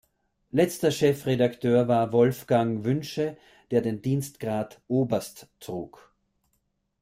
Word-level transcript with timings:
Letzter 0.49 0.89
Chefredakteur 0.89 1.87
war 1.87 2.11
Wolfgang 2.11 2.83
Wünsche, 2.83 3.37
der 3.69 3.81
den 3.81 4.01
Dienstgrad 4.01 4.81
Oberst 4.87 5.47
trug. 5.59 6.11